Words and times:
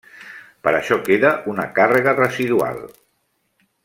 Per 0.67 0.71
això 0.77 0.95
queda 1.09 1.33
una 1.53 1.67
càrrega 1.77 2.17
residual. 2.23 2.81